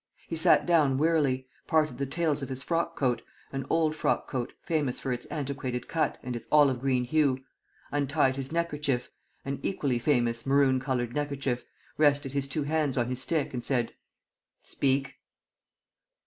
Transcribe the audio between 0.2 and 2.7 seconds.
He sat down wearily, parted the tails of his